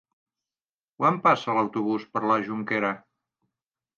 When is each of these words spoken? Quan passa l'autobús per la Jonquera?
Quan 1.01 1.19
passa 1.27 1.55
l'autobús 1.57 2.07
per 2.15 2.23
la 2.31 2.37
Jonquera? 2.47 2.93